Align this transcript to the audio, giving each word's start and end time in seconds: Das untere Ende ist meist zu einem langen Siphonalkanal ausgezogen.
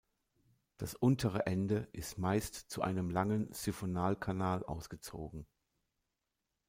Das 0.79 0.95
untere 0.95 1.45
Ende 1.45 1.87
ist 1.93 2.17
meist 2.17 2.55
zu 2.55 2.81
einem 2.81 3.11
langen 3.11 3.53
Siphonalkanal 3.53 4.65
ausgezogen. 4.65 5.45